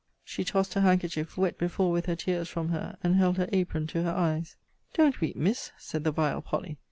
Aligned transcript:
She 0.23 0.43
tossed 0.43 0.73
her 0.73 0.81
handkerchief, 0.81 1.37
wet 1.37 1.59
before 1.59 1.91
with 1.91 2.07
her 2.07 2.15
tears, 2.15 2.49
from 2.49 2.69
her, 2.69 2.97
and 3.03 3.17
held 3.17 3.37
her 3.37 3.47
apron 3.51 3.85
to 3.89 4.01
her 4.01 4.09
eyes. 4.11 4.55
Don't 4.95 5.21
weep, 5.21 5.35
Miss! 5.35 5.71
said 5.77 6.05
the 6.05 6.11
vile 6.11 6.41
Polly. 6.41 6.79